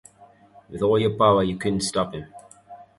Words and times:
With 0.67 0.81
all 0.81 0.97
your 0.97 1.11
power, 1.15 1.43
you 1.43 1.57
couldn't 1.57 1.81
stop 1.81 2.15
him. 2.15 2.25